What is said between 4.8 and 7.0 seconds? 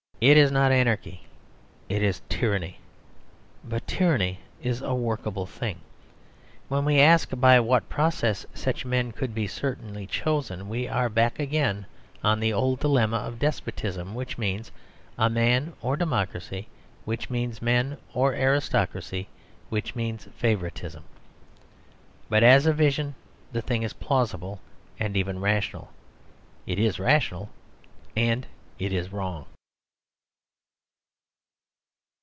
a workable thing. When we